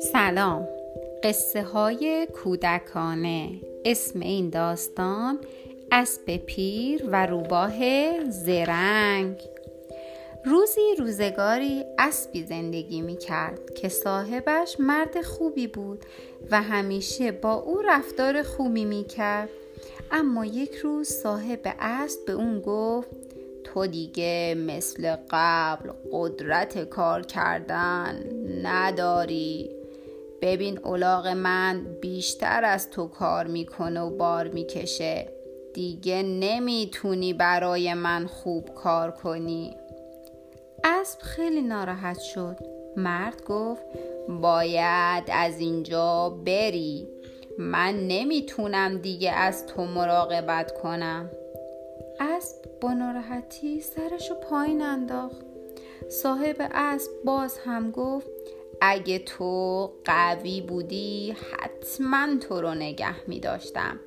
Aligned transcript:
سلام. 0.00 0.68
قصه 1.22 1.62
های 1.62 2.28
کودکانه. 2.34 3.50
اسم 3.84 4.20
این 4.20 4.50
داستان 4.50 5.38
اسب 5.92 6.36
پیر 6.36 7.04
و 7.12 7.26
روباه 7.26 7.74
زرنگ. 8.30 9.36
روزی 10.44 10.80
روزگاری 10.98 11.84
اسبی 11.98 12.42
زندگی 12.42 13.00
می 13.00 13.16
کرد 13.16 13.74
که 13.74 13.88
صاحبش 13.88 14.76
مرد 14.80 15.22
خوبی 15.22 15.66
بود 15.66 16.04
و 16.50 16.62
همیشه 16.62 17.32
با 17.32 17.54
او 17.54 17.82
رفتار 17.82 18.42
خوبی 18.42 18.84
می 18.84 19.04
کرد 19.04 19.48
اما 20.10 20.44
یک 20.44 20.74
روز 20.74 21.08
صاحب 21.08 21.60
اسب 21.80 22.24
به 22.26 22.32
اون 22.32 22.60
گفت 22.60 23.08
تو 23.64 23.86
دیگه 23.86 24.54
مثل 24.58 25.16
قبل 25.30 25.90
قدرت 26.12 26.84
کار 26.84 27.22
کردن 27.22 28.24
نداری. 28.62 29.77
ببین 30.42 30.78
اولاغ 30.78 31.26
من 31.26 31.86
بیشتر 32.00 32.64
از 32.64 32.90
تو 32.90 33.06
کار 33.06 33.46
می‌کنه 33.46 34.00
و 34.00 34.16
بار 34.16 34.48
می‌کشه. 34.48 35.28
دیگه 35.74 36.22
نمی‌تونی 36.22 37.32
برای 37.32 37.94
من 37.94 38.26
خوب 38.26 38.74
کار 38.74 39.10
کنی. 39.10 39.76
اسب 40.84 41.20
خیلی 41.20 41.62
ناراحت 41.62 42.18
شد. 42.18 42.56
مرد 42.96 43.44
گفت 43.44 43.82
باید 44.42 45.24
از 45.32 45.60
اینجا 45.60 46.38
بری. 46.46 47.08
من 47.58 47.94
نمی‌تونم 48.08 48.98
دیگه 48.98 49.32
از 49.32 49.66
تو 49.66 49.84
مراقبت 49.84 50.72
کنم. 50.82 51.30
اسب 52.20 52.56
با 52.80 52.92
ناراحتی 52.92 53.80
سرشو 53.80 54.34
پایین 54.34 54.82
انداخت. 54.82 55.42
صاحب 56.08 56.56
اسب 56.74 57.10
باز 57.24 57.58
هم 57.58 57.90
گفت 57.90 58.30
اگه 58.80 59.18
تو 59.18 59.92
قوی 60.04 60.60
بودی 60.60 61.36
حتما 61.52 62.26
تو 62.48 62.60
رو 62.60 62.74
نگه 62.74 63.28
می 63.28 63.40
داشتم 63.40 64.00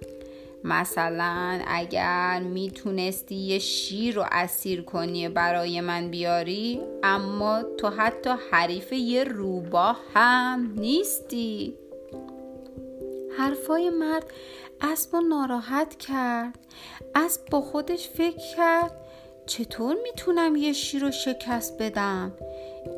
مثلا 0.64 1.62
اگر 1.68 2.40
می‌تونستی 2.40 3.36
یه 3.36 3.60
شیر 3.60 4.16
رو 4.16 4.26
اسیر 4.32 4.82
کنی 4.82 5.30
برای 5.30 5.82
من 5.82 6.10
بیاری 6.10 6.82
اما 7.04 7.64
تو 7.78 7.90
حتی 7.90 8.30
حریف 8.52 8.92
یه 8.92 9.24
روباه 9.24 10.00
هم 10.14 10.74
نیستی. 10.78 11.78
حرفای 13.38 13.90
مرد 13.90 14.32
اسب 14.82 15.16
ناراحت 15.16 15.96
کرد 15.96 16.60
اسب 17.16 17.42
با 17.52 17.62
خودش 17.62 18.10
فکر 18.10 18.56
کرد 18.58 18.92
چطور 19.46 19.96
می‌تونم 20.04 20.56
یه 20.56 20.74
شیر 20.74 21.02
رو 21.02 21.12
شکست 21.12 21.82
بدم؟ 21.82 22.32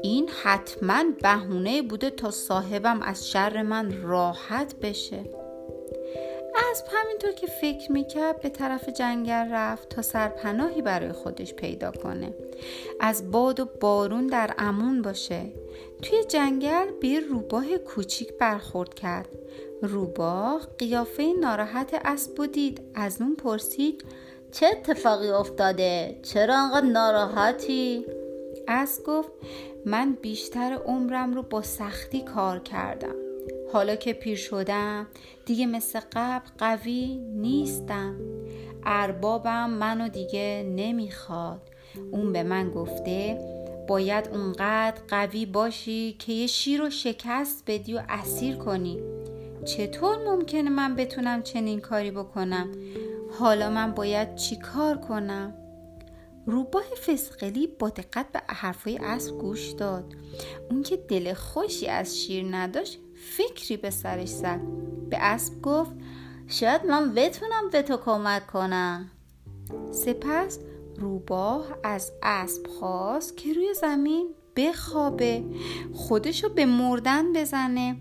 این 0.04 0.30
حتما 0.44 1.04
بهونه 1.22 1.82
بوده 1.82 2.10
تا 2.10 2.32
صاحبم 2.32 3.02
از 3.02 3.30
شر 3.30 3.62
من 3.62 4.02
راحت 4.02 4.76
بشه. 4.82 5.20
اسب 6.72 6.86
همینطور 6.92 7.32
که 7.32 7.48
فکر 7.48 7.92
می‌کرد 7.92 8.42
به 8.42 8.50
طرف 8.50 8.90
جنگل 8.90 9.52
رفت 9.52 9.90
تا 9.90 10.02
سرپناهی 10.02 10.82
برای 10.82 11.12
خودش 11.12 11.54
پیدا 11.54 11.92
کنه. 11.92 12.34
از 13.00 13.32
باد 13.32 13.60
و 13.60 13.66
بارون 13.66 14.28
در 14.28 14.54
امون 14.58 15.02
باشه. 15.02 15.42
توی 16.02 16.24
جنگل 16.24 16.92
به 17.02 17.20
روباه 17.20 17.78
کوچیک 17.78 18.34
برخورد 18.34 18.94
کرد. 18.94 19.30
روباه 19.82 20.68
قیافه 20.78 21.34
ناراحت 21.40 22.02
اسب 22.06 22.40
و 22.40 22.48
دید. 22.48 22.82
از 22.96 23.22
اون 23.22 23.36
پرسید 23.36 24.04
چه 24.52 24.66
اتفاقی 24.66 25.30
افتاده؟ 25.30 26.20
چرا 26.24 26.58
انقدر 26.58 26.86
ناراحتی؟ 26.86 28.06
اسب 28.68 29.04
گفت 29.04 29.32
من 29.86 30.18
بیشتر 30.22 30.80
عمرم 30.86 31.34
رو 31.34 31.42
با 31.42 31.62
سختی 31.62 32.22
کار 32.22 32.60
کردم. 32.60 33.16
حالا 33.74 33.96
که 33.96 34.14
پیر 34.14 34.38
شدم 34.38 35.08
دیگه 35.46 35.66
مثل 35.66 36.00
قبل 36.14 36.46
قوی 36.58 37.18
نیستم. 37.18 38.16
اربابم 38.86 39.70
منو 39.70 40.08
دیگه 40.08 40.66
نمی‌خواد. 40.76 41.62
اون 42.12 42.34
به 42.34 42.44
من 42.44 42.70
گفته 42.70 43.40
باید 43.88 44.28
اونقدر 44.28 45.02
قوی 45.08 45.46
باشی 45.46 46.16
که 46.20 46.34
یه 46.34 46.48
شیر 46.48 46.80
رو 46.80 46.90
شکست 46.90 47.64
بدی 47.68 47.94
و 47.94 48.02
اسیر 48.10 48.56
کنی. 48.56 49.00
چطور 49.66 50.18
ممکنه 50.18 50.70
من 50.70 50.96
بتونم 50.96 51.42
چنین 51.42 51.80
کاری 51.80 52.12
بکنم؟ 52.12 52.72
حالا 53.40 53.70
من 53.70 53.92
باید 53.92 54.36
چی 54.36 54.56
کار 54.56 54.98
کنم؟ 54.98 55.54
روباه 56.46 56.84
فسقلی 57.08 57.68
با 57.68 57.90
دقت 57.90 58.32
به 58.32 58.42
حرفای 58.48 58.98
اسب 58.98 59.38
گوش 59.38 59.70
داد. 59.70 60.14
اون 60.70 60.84
که 60.84 60.98
دل 60.98 61.34
خوشی 61.34 61.88
از 61.88 62.18
شیر 62.20 62.46
نداشت 62.52 63.00
فکری 63.38 63.78
به 63.78 63.90
سرش 63.90 64.30
زد. 64.30 64.62
به 65.10 65.18
اسب 65.18 65.62
گفت 65.62 65.92
شاید 66.48 66.86
من 66.86 67.14
بتونم 67.14 67.70
به 67.72 67.82
تو 67.82 67.98
کمک 67.98 68.48
کنم. 68.48 69.12
سپس 69.92 70.60
روباه 70.98 71.66
از 71.84 72.12
اسب 72.24 72.68
خواست 72.68 73.38
که 73.38 73.54
روی 73.54 73.74
زمین 73.74 74.30
بخوابه 74.56 75.44
خودشو 75.94 76.50
به 76.50 76.66
مردن 76.66 77.34
بزنه. 77.34 77.98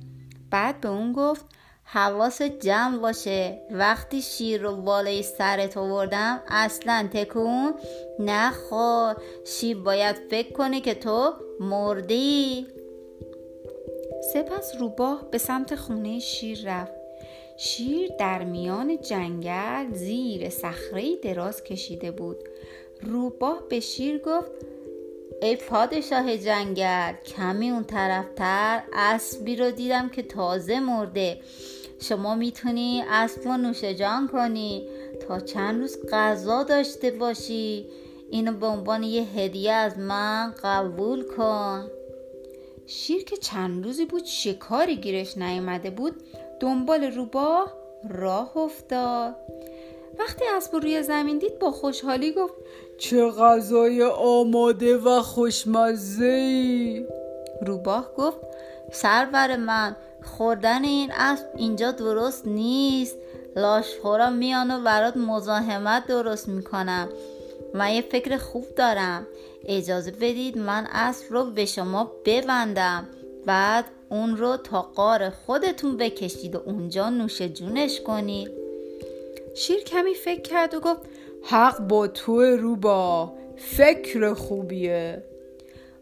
بعد 0.51 0.81
به 0.81 0.89
اون 0.89 1.13
گفت 1.13 1.47
حواست 1.95 2.43
جمع 2.43 2.99
باشه. 2.99 3.59
وقتی 3.71 4.23
شیر 4.23 4.63
رو 4.63 4.77
بالای 4.77 5.23
سرت 5.23 5.77
آوردم 5.77 6.43
اصلا 6.49 7.09
تکون 7.13 7.75
نخور. 8.19 9.17
شیر 9.45 9.77
باید 9.77 10.17
فکر 10.31 10.53
کنه 10.53 10.81
که 10.81 10.95
تو 10.95 11.33
مردی. 11.61 12.67
سپس 14.33 14.73
روباه 14.79 15.31
به 15.31 15.39
سمت 15.39 15.75
خونه 15.75 16.19
شیر 16.19 16.63
رفت. 16.65 16.93
شیر 17.57 18.11
در 18.19 18.45
میان 18.45 19.01
جنگل 19.01 19.95
زیر 19.95 20.51
صخره 20.51 21.17
دراز 21.17 21.65
کشیده 21.65 22.11
بود. 22.11 22.37
روباه 23.03 23.63
به 23.69 23.81
شیر 23.81 24.19
گفت 24.19 24.51
ای 25.43 25.57
پادشاه 25.57 26.37
جنگل 26.37 27.13
کمی 27.13 27.71
اون 27.71 27.85
طرفتر 27.85 28.83
اسبی 28.93 29.57
رو 29.57 29.71
دیدم 29.71 30.09
که 30.09 30.23
تازه 30.23 30.81
مرده. 30.81 31.39
شما 32.03 32.35
می‌تونی 32.35 33.05
اسب 33.09 33.47
و 33.47 33.57
نوش 33.57 33.85
جان 33.85 34.29
کنی. 34.29 34.89
تا 35.29 35.41
چند 35.41 35.81
روز 35.81 35.99
غذا 36.13 36.63
داشته 36.63 37.11
باشی. 37.11 37.87
اینو 38.31 38.53
به 38.53 38.67
عنوان 38.67 39.03
یه 39.03 39.23
هدیه 39.23 39.73
از 39.73 39.99
من 39.99 40.55
قبول 40.63 41.25
کن. 41.37 41.89
شیر 42.87 43.25
که 43.25 43.37
چند 43.37 43.85
روزی 43.85 44.05
بود 44.05 44.25
شکاری 44.25 44.97
گیرش 44.97 45.39
نیامده 45.39 45.91
بود 45.91 46.15
دنبال 46.61 47.05
روباه 47.05 47.73
راه 48.11 48.57
افتاد. 48.57 49.37
وقتی 50.19 50.45
اسب 50.57 50.77
روی 50.77 51.03
زمین 51.03 51.39
دید 51.39 51.59
با 51.59 51.71
خوشحالی 51.71 52.33
گفت 52.33 52.55
چه 52.99 53.31
غذای 53.31 54.03
آماده 54.03 54.97
و 54.97 55.21
خوشمزه 55.21 56.25
ای 56.25 57.07
روباه 57.67 58.15
گفت 58.17 58.39
سرور 58.93 59.57
من 59.57 59.97
خوردن 60.23 60.85
این 60.85 61.13
اسب 61.13 61.47
اینجا 61.57 61.93
درست 61.93 62.47
نیست. 62.47 63.17
لاشخورا 63.57 64.31
میان 64.31 64.71
و 64.71 64.83
برات 64.85 65.17
مزاحمت 65.17 66.07
درست 66.07 66.49
می‌کنم. 66.49 67.09
من 67.75 67.93
یه 67.93 68.03
فکر 68.03 68.37
خوب 68.37 68.75
دارم. 68.77 69.27
اجازه 69.65 70.11
بدید 70.11 70.59
من 70.59 70.89
اسب 70.93 71.25
رو 71.31 71.45
به 71.45 71.67
شما 71.67 72.13
ببندم. 72.25 73.09
بعد 73.47 73.85
اون 74.09 74.37
رو 74.37 74.57
تا 74.57 74.83
قار 74.83 75.31
خودتون 75.31 75.97
بکشید 75.97 76.55
و 76.55 76.63
اونجا 76.65 77.11
نوش 77.11 77.43
جونش 77.43 78.01
کنید. 78.01 78.51
شیر 79.55 79.81
کمی 79.81 80.15
فکر 80.15 80.41
کرد 80.41 80.75
و 80.75 80.81
گفت 80.81 81.01
حق 81.43 81.79
با 81.79 82.07
تو 82.07 82.41
روبا. 82.43 83.33
فکر 83.57 84.35
خوبیه. 84.35 85.23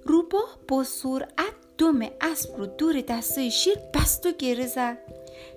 روبا 0.04 0.42
با 0.68 0.84
سرعت 0.84 1.59
دم 1.80 2.00
اسب 2.20 2.56
رو 2.56 2.66
دور 2.66 3.00
دسته 3.00 3.48
شیر 3.48 3.78
بست 3.94 4.26
و 4.26 4.32
گره 4.38 4.66
زد. 4.66 4.98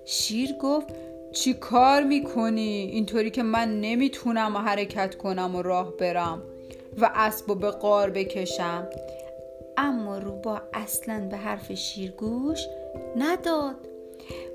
شیر 0.04 0.52
گفت 0.62 0.86
چی 1.32 1.54
کار 1.54 2.02
می‌کنی؟ 2.02 2.90
اینطوری 2.92 3.30
که 3.30 3.42
من 3.42 3.80
نمی‌تونم 3.80 4.56
حرکت 4.56 5.14
کنم 5.14 5.56
و 5.56 5.62
راه 5.62 5.96
برم 5.96 6.42
و 6.98 7.10
اسب 7.14 7.48
رو 7.48 7.54
به 7.54 7.70
قار 7.70 8.10
بکشم. 8.10 8.88
اما 9.76 10.18
روبا 10.18 10.62
اصلا 10.72 11.28
به 11.30 11.36
حرف 11.36 11.72
شیر 11.72 12.10
گوش 12.10 12.60
نداد. 13.16 13.76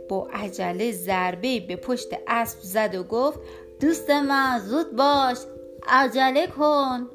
با 0.10 0.28
عجله 0.34 0.92
ضربه 0.92 1.60
به 1.60 1.76
پشت 1.76 2.10
اسب 2.28 2.60
زد 2.62 2.96
و 2.96 3.04
گفت 3.04 3.40
دوست 3.80 4.10
من 4.10 4.60
زود 4.66 4.96
باش 4.96 5.38
عجله 5.88 6.48
کن. 6.48 7.08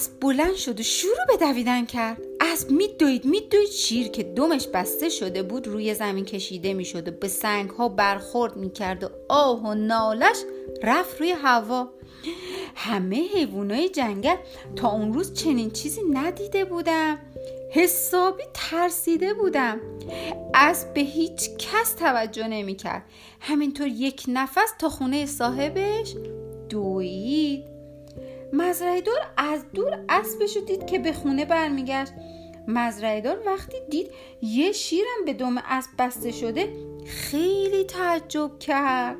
اسب 0.00 0.20
بلند 0.20 0.54
شد 0.54 0.80
و 0.80 0.82
شروع 0.82 1.24
به 1.28 1.36
دویدن 1.36 1.86
کرد. 1.86 2.22
اسب 2.40 2.70
میدوید 2.70 3.24
میدوید. 3.24 3.68
شیر 3.68 4.08
که 4.08 4.22
دمش 4.22 4.66
بسته 4.66 5.08
شده 5.08 5.42
بود 5.42 5.66
روی 5.66 5.94
زمین 5.94 6.24
کشیده 6.24 6.74
می‌شد 6.74 7.08
و 7.08 7.10
به 7.10 7.28
سنگ 7.28 7.70
ها 7.70 7.88
برخورد 7.88 8.56
می‌کرد 8.56 9.04
و 9.04 9.08
آه 9.28 9.62
و 9.62 9.74
نالش 9.74 10.36
رفت 10.82 11.20
روی 11.20 11.30
هوا. 11.30 11.88
همه 12.74 13.28
حیوانای 13.34 13.88
جنگل 13.88 14.36
تا 14.76 14.88
اون 14.88 15.12
روز 15.12 15.34
چنین 15.34 15.70
چیزی 15.70 16.02
ندیده 16.10 16.64
بودم 16.64 17.18
حسابی 17.72 18.44
ترسیده 18.54 19.34
بودم 19.34 19.80
اسب 20.54 20.94
به 20.94 21.00
هیچ 21.00 21.50
کس 21.58 21.94
توجه 21.94 22.48
نمی‌کرد. 22.48 23.04
همینطور 23.40 23.86
یک 23.86 24.24
نفس 24.28 24.72
تا 24.78 24.88
خونه 24.88 25.26
صاحبش 25.26 26.14
دوید. 26.68 27.79
مزرعه 28.52 29.00
دار 29.00 29.20
از 29.36 29.64
دور 29.74 30.04
اسبش 30.08 30.56
دید 30.66 30.86
که 30.86 30.98
به 30.98 31.12
خونه 31.12 31.44
برمیگشت. 31.44 32.12
مزرعه 32.68 33.20
دار 33.20 33.38
وقتی 33.46 33.76
دید 33.90 34.10
یه 34.42 34.72
شیرم 34.72 35.24
به 35.26 35.32
دم 35.32 35.58
اسب 35.58 35.90
بسته 35.98 36.32
شده 36.32 36.72
خیلی 37.06 37.84
تعجب 37.84 38.58
کرد. 38.58 39.16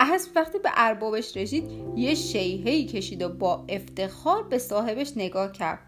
اسب 0.00 0.30
وقتی 0.36 0.58
به 0.58 0.70
اربابش 0.76 1.36
رسید 1.36 1.70
یه 1.96 2.14
شیهی 2.14 2.86
کشید 2.86 3.22
و 3.22 3.28
با 3.28 3.64
افتخار 3.68 4.42
به 4.42 4.58
صاحبش 4.58 5.12
نگاه 5.16 5.52
کرد. 5.52 5.78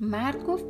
مرد 0.00 0.44
گفت 0.44 0.64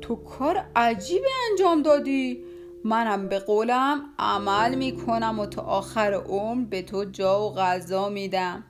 تو 0.00 0.16
کار 0.16 0.66
عجیبی 0.76 1.28
انجام 1.50 1.82
دادی. 1.82 2.44
منم 2.84 3.28
به 3.28 3.38
قولم 3.38 4.00
عمل 4.18 4.74
می‌کنم 4.74 5.38
و 5.38 5.46
تا 5.46 5.62
آخر 5.62 6.14
عمر 6.14 6.64
به 6.64 6.82
تو 6.82 7.04
جا 7.04 7.48
و 7.48 7.54
غذا 7.54 8.08
میدم. 8.08 8.64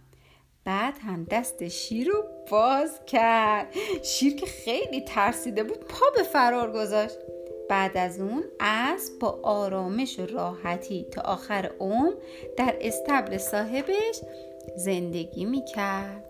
بعد 0.67 0.95
هم 1.01 1.27
دست 1.31 1.69
شیر 1.69 2.09
رو 2.09 2.25
باز 2.51 3.01
کرد. 3.07 3.75
شیر 4.03 4.37
که 4.37 4.47
خیلی 4.47 5.01
ترسیده 5.01 5.63
بود 5.63 5.79
پا 5.79 6.07
به 6.17 6.23
فرار 6.23 6.73
گذاشت. 6.73 7.19
بعد 7.69 7.97
از 7.97 8.21
اون 8.21 8.45
اسب 8.61 9.19
با 9.21 9.41
آرامش 9.43 10.19
و 10.19 10.27
راحتی 10.27 11.07
تا 11.13 11.23
آخر 11.23 11.71
عمر 11.81 12.13
در 12.57 12.77
استبل 12.81 13.39
صاحبش 13.39 14.21
زندگی 14.77 15.45
می‌کرد. 15.45 16.25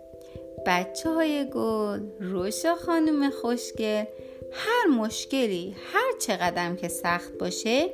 بچه 0.66 1.10
های 1.10 1.50
گل 1.50 2.00
روشا 2.20 2.74
خانم 2.74 3.30
خوشگل 3.30 4.04
هر 4.52 4.86
مشکلی 4.86 5.76
هر 5.92 6.12
چقدر 6.18 6.74
که 6.74 6.88
سخت 6.88 7.38
باشه 7.38 7.90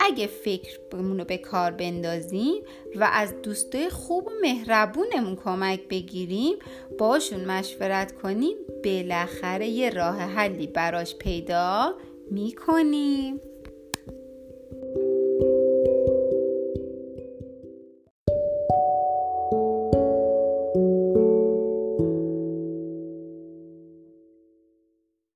اگه 0.00 0.26
فکر 0.26 0.78
رو 1.18 1.24
به 1.24 1.38
کار 1.38 1.70
بندازیم 1.70 2.62
و 2.96 3.10
از 3.12 3.42
دوستای 3.42 3.90
خوب 3.90 4.26
و 4.26 4.30
مهربونمون 4.42 5.36
کمک 5.36 5.80
بگیریم 5.88 6.56
باشون 6.98 7.44
مشورت 7.44 8.12
کنیم 8.22 8.56
بالاخره 8.84 9.66
یه 9.66 9.90
راه 9.90 10.16
حلی 10.16 10.66
براش 10.66 11.14
پیدا 11.14 11.94
می‌کنیم. 12.30 13.40